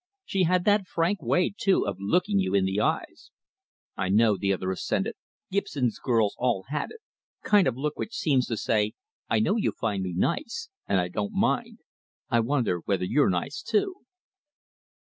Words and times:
She 0.25 0.45
had 0.45 0.65
that 0.65 0.87
frank 0.87 1.21
way, 1.21 1.53
too, 1.55 1.85
of 1.85 1.97
looking 1.99 2.39
you 2.39 2.55
in 2.55 2.65
the 2.65 2.79
eyes." 2.81 3.29
"I 3.95 4.09
know," 4.09 4.35
the 4.35 4.51
other 4.51 4.71
assented. 4.71 5.13
"Gibson's 5.51 5.99
girls 5.99 6.33
all 6.39 6.65
had 6.69 6.89
it. 6.89 7.01
Kind 7.43 7.67
of 7.67 7.77
look 7.77 7.99
which 7.99 8.15
seems 8.15 8.47
to 8.47 8.57
say 8.57 8.93
'I 9.29 9.39
know 9.41 9.57
you 9.57 9.71
find 9.71 10.01
me 10.01 10.15
nice 10.17 10.69
and 10.87 10.99
I 10.99 11.07
don't 11.07 11.33
mind. 11.33 11.81
I 12.31 12.39
wonder 12.39 12.79
whether 12.83 13.05
you're 13.05 13.29
nice, 13.29 13.61
too.'" 13.61 13.97